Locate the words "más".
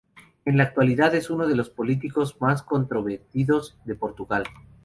2.39-2.63